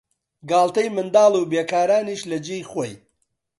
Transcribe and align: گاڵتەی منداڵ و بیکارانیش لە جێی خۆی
گاڵتەی 0.49 0.89
منداڵ 0.95 1.33
و 1.37 1.49
بیکارانیش 1.51 2.21
لە 2.31 2.37
جێی 2.45 2.67
خۆی 2.71 2.93